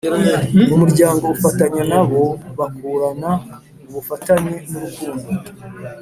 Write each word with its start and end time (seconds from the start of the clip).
mu 0.67 0.75
muryango 0.81 1.23
ufatanya 1.35 1.83
na 1.91 2.01
bo 2.09 2.23
bakurana 2.57 3.31
ubufatanye 3.87 4.53
n’urukundo 4.69 5.27